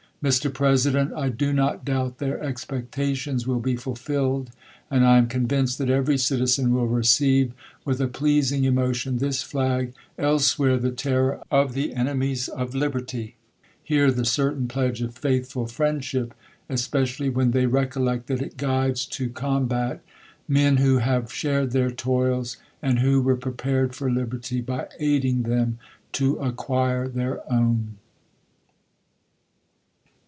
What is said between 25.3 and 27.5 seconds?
th^m to s^cquire thqiv